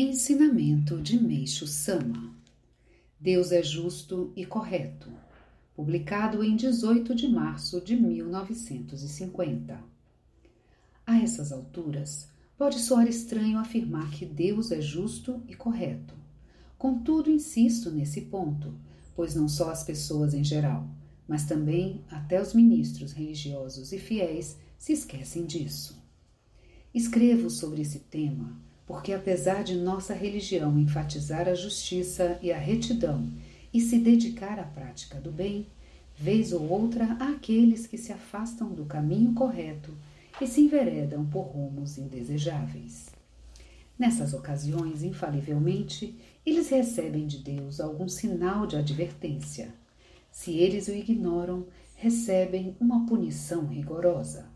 Ensinamento 0.00 1.02
de 1.02 1.20
Meixo 1.20 1.66
Sama 1.66 2.32
Deus 3.18 3.50
é 3.50 3.64
justo 3.64 4.32
e 4.36 4.46
correto. 4.46 5.10
Publicado 5.74 6.44
em 6.44 6.54
18 6.54 7.16
de 7.16 7.26
março 7.26 7.80
de 7.80 7.96
1950. 7.96 9.82
A 11.04 11.18
essas 11.18 11.50
alturas, 11.50 12.28
pode 12.56 12.78
soar 12.78 13.08
estranho 13.08 13.58
afirmar 13.58 14.08
que 14.12 14.24
Deus 14.24 14.70
é 14.70 14.80
justo 14.80 15.42
e 15.48 15.56
correto. 15.56 16.14
Contudo, 16.78 17.28
insisto 17.28 17.90
nesse 17.90 18.20
ponto, 18.20 18.72
pois 19.16 19.34
não 19.34 19.48
só 19.48 19.68
as 19.68 19.82
pessoas 19.82 20.32
em 20.32 20.44
geral, 20.44 20.88
mas 21.26 21.44
também 21.44 22.04
até 22.08 22.40
os 22.40 22.54
ministros 22.54 23.10
religiosos 23.10 23.92
e 23.92 23.98
fiéis 23.98 24.56
se 24.78 24.92
esquecem 24.92 25.44
disso. 25.44 26.00
Escrevo 26.94 27.50
sobre 27.50 27.82
esse 27.82 27.98
tema 27.98 28.67
porque 28.88 29.12
apesar 29.12 29.62
de 29.62 29.76
nossa 29.76 30.14
religião 30.14 30.80
enfatizar 30.80 31.46
a 31.46 31.54
justiça 31.54 32.38
e 32.42 32.50
a 32.50 32.56
retidão 32.56 33.28
e 33.72 33.82
se 33.82 33.98
dedicar 33.98 34.58
à 34.58 34.64
prática 34.64 35.20
do 35.20 35.30
bem, 35.30 35.66
vez 36.16 36.54
ou 36.54 36.66
outra 36.70 37.04
há 37.20 37.28
aqueles 37.32 37.86
que 37.86 37.98
se 37.98 38.14
afastam 38.14 38.72
do 38.72 38.86
caminho 38.86 39.34
correto 39.34 39.94
e 40.40 40.46
se 40.46 40.62
enveredam 40.62 41.26
por 41.26 41.42
rumos 41.42 41.98
indesejáveis. 41.98 43.10
Nessas 43.98 44.32
ocasiões, 44.32 45.02
infalivelmente, 45.02 46.18
eles 46.46 46.70
recebem 46.70 47.26
de 47.26 47.38
Deus 47.38 47.80
algum 47.80 48.08
sinal 48.08 48.66
de 48.66 48.76
advertência. 48.76 49.68
Se 50.30 50.52
eles 50.52 50.88
o 50.88 50.92
ignoram, 50.92 51.66
recebem 51.94 52.74
uma 52.80 53.04
punição 53.04 53.66
rigorosa. 53.66 54.46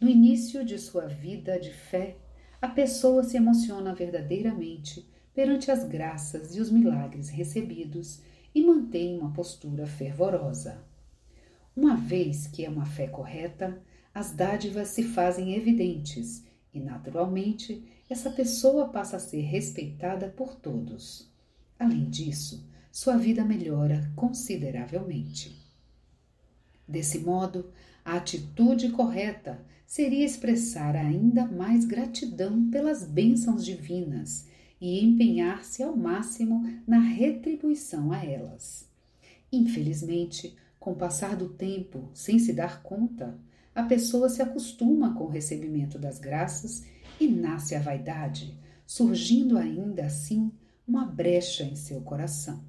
No 0.00 0.08
início 0.08 0.64
de 0.64 0.78
sua 0.78 1.06
vida 1.06 1.58
de 1.58 1.72
fé, 1.72 2.16
a 2.64 2.68
pessoa 2.68 3.22
se 3.22 3.36
emociona 3.36 3.94
verdadeiramente 3.94 5.06
perante 5.34 5.70
as 5.70 5.84
graças 5.84 6.56
e 6.56 6.60
os 6.62 6.70
milagres 6.70 7.28
recebidos 7.28 8.22
e 8.54 8.64
mantém 8.64 9.18
uma 9.18 9.34
postura 9.34 9.86
fervorosa. 9.86 10.82
Uma 11.76 11.94
vez 11.94 12.46
que 12.46 12.64
é 12.64 12.70
uma 12.70 12.86
fé 12.86 13.06
correta, 13.06 13.78
as 14.14 14.30
dádivas 14.30 14.88
se 14.88 15.02
fazem 15.02 15.54
evidentes 15.54 16.42
e, 16.72 16.80
naturalmente, 16.80 17.84
essa 18.08 18.30
pessoa 18.30 18.88
passa 18.88 19.18
a 19.18 19.20
ser 19.20 19.42
respeitada 19.42 20.28
por 20.30 20.54
todos. 20.54 21.30
Além 21.78 22.08
disso, 22.08 22.66
sua 22.90 23.18
vida 23.18 23.44
melhora 23.44 24.10
consideravelmente. 24.16 25.63
Desse 26.86 27.18
modo, 27.18 27.70
a 28.04 28.16
atitude 28.16 28.90
correta 28.90 29.64
seria 29.86 30.24
expressar 30.24 30.96
ainda 30.96 31.46
mais 31.46 31.84
gratidão 31.84 32.68
pelas 32.70 33.04
bênçãos 33.04 33.64
divinas 33.64 34.46
e 34.80 35.02
empenhar-se 35.02 35.82
ao 35.82 35.96
máximo 35.96 36.62
na 36.86 36.98
retribuição 36.98 38.12
a 38.12 38.24
elas. 38.24 38.88
Infelizmente, 39.50 40.54
com 40.78 40.92
o 40.92 40.96
passar 40.96 41.36
do 41.36 41.48
tempo, 41.48 42.10
sem 42.12 42.38
se 42.38 42.52
dar 42.52 42.82
conta, 42.82 43.38
a 43.74 43.82
pessoa 43.82 44.28
se 44.28 44.42
acostuma 44.42 45.14
com 45.14 45.24
o 45.24 45.30
recebimento 45.30 45.98
das 45.98 46.18
graças 46.18 46.84
e 47.18 47.26
nasce 47.26 47.74
a 47.74 47.80
vaidade, 47.80 48.58
surgindo 48.86 49.56
ainda 49.56 50.04
assim 50.04 50.52
uma 50.86 51.06
brecha 51.06 51.64
em 51.64 51.74
seu 51.74 52.00
coração. 52.02 52.62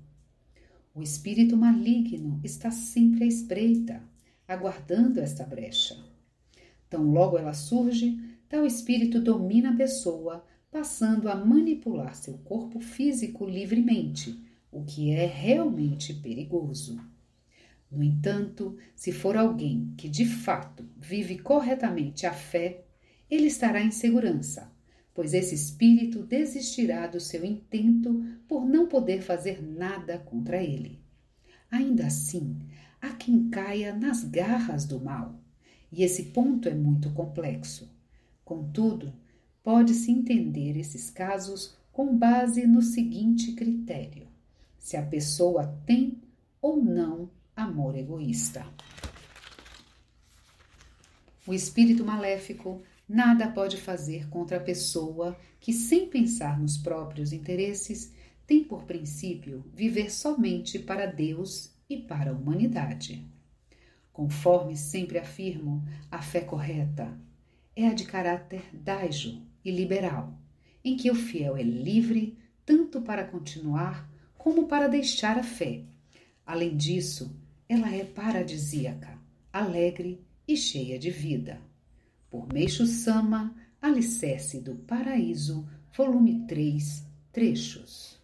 O 0.95 1.03
espírito 1.03 1.57
maligno 1.57 2.39
está 2.41 2.71
sempre 2.71 3.25
à 3.25 3.27
espreita, 3.27 4.01
aguardando 4.47 5.19
esta 5.19 5.43
brecha. 5.43 5.97
Tão 6.89 7.11
logo 7.11 7.37
ela 7.37 7.53
surge, 7.53 8.17
tal 8.47 8.65
espírito 8.65 9.19
domina 9.19 9.71
a 9.71 9.75
pessoa, 9.75 10.45
passando 10.71 11.27
a 11.27 11.35
manipular 11.35 12.15
seu 12.15 12.37
corpo 12.37 12.79
físico 12.79 13.45
livremente, 13.45 14.41
o 14.71 14.85
que 14.85 15.11
é 15.11 15.25
realmente 15.25 16.13
perigoso. 16.13 16.97
No 17.91 18.01
entanto, 18.01 18.77
se 18.95 19.11
for 19.11 19.35
alguém 19.35 19.93
que 19.97 20.07
de 20.07 20.23
fato 20.23 20.87
vive 20.95 21.39
corretamente 21.39 22.25
a 22.25 22.31
fé, 22.31 22.85
ele 23.29 23.47
estará 23.47 23.81
em 23.81 23.91
segurança, 23.91 24.71
pois 25.15 25.33
esse 25.33 25.55
espírito 25.55 26.23
desistirá 26.23 27.07
do 27.07 27.21
seu 27.21 27.45
intento 27.45 28.21
por 28.49 28.65
não 28.65 28.85
poder 28.85 29.21
fazer 29.21 29.63
nada 29.63 30.19
contra 30.19 30.61
ele. 30.61 30.99
Ainda 31.71 32.05
assim, 32.05 32.59
há 33.01 33.11
quem 33.11 33.49
caia 33.49 33.95
nas 33.95 34.25
garras 34.25 34.85
do 34.85 34.99
mal, 34.99 35.39
e 35.89 36.03
esse 36.03 36.25
ponto 36.25 36.67
é 36.67 36.75
muito 36.75 37.09
complexo. 37.11 37.89
Contudo, 38.43 39.13
pode-se 39.63 40.11
entender 40.11 40.77
esses 40.77 41.09
casos 41.09 41.77
com 41.93 42.15
base 42.15 42.67
no 42.67 42.81
seguinte 42.81 43.53
critério: 43.53 44.27
se 44.77 44.97
a 44.97 45.01
pessoa 45.01 45.79
tem 45.85 46.21
ou 46.61 46.83
não 46.83 47.29
amor 47.55 47.95
egoísta. 47.95 48.67
O 51.47 51.53
espírito 51.53 52.03
maléfico 52.03 52.81
nada 53.07 53.47
pode 53.47 53.77
fazer 53.77 54.27
contra 54.29 54.57
a 54.57 54.63
pessoa 54.63 55.37
que, 55.59 55.73
sem 55.73 56.07
pensar 56.07 56.59
nos 56.59 56.77
próprios 56.77 57.31
interesses, 57.31 58.13
tem 58.45 58.63
por 58.63 58.83
princípio 58.83 59.65
viver 59.73 60.11
somente 60.11 60.79
para 60.79 61.05
Deus 61.05 61.71
e 61.89 61.97
para 61.97 62.31
a 62.31 62.33
humanidade. 62.33 63.25
Conforme 64.11 64.77
sempre 64.77 65.17
afirmo, 65.17 65.83
a 66.09 66.21
fé 66.21 66.41
correta 66.41 67.19
é 67.75 67.87
a 67.87 67.93
de 67.93 68.05
caráter 68.05 68.63
daijo 68.73 69.41
e 69.63 69.71
liberal, 69.71 70.39
em 70.83 70.95
que 70.95 71.11
o 71.11 71.15
fiel 71.15 71.57
é 71.57 71.63
livre 71.63 72.37
tanto 72.65 73.01
para 73.01 73.25
continuar 73.25 74.09
como 74.37 74.67
para 74.67 74.87
deixar 74.87 75.37
a 75.37 75.43
fé. 75.43 75.83
Além 76.45 76.77
disso, 76.77 77.35
ela 77.67 77.93
é 77.93 78.03
paradisíaca, 78.03 79.19
alegre 79.51 80.23
e 80.47 80.55
cheia 80.55 80.97
de 80.97 81.09
vida. 81.09 81.59
Por 82.35 82.51
Meixo 82.51 82.85
Sama, 82.85 83.55
Alicerce 83.81 84.59
do 84.59 84.75
Paraíso, 84.75 85.65
volume 85.95 86.45
3, 86.45 87.07
trechos. 87.31 88.19